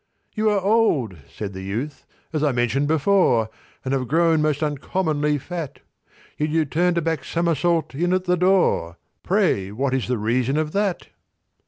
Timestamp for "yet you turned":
6.39-6.97